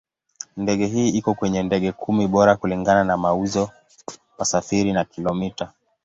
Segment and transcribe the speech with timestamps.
[0.57, 3.69] Ndege hii iko kwenye ndege kumi bora kulingana na mauzo,
[4.39, 5.71] wasafiri na kilomita.